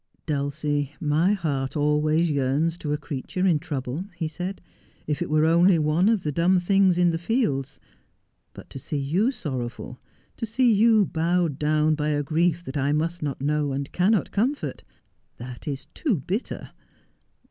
[0.25, 4.59] 'Dulcie, my heart always yearns to a creature in trouble,' he said,'
[5.07, 9.29] if it were only one of the dumb things in the fields—but to see you
[9.29, 9.99] sorrowful,
[10.37, 14.31] to see you bowed down by a grief that I must not know and cannot
[14.31, 14.81] comfort—
[15.37, 16.71] that is too bitter.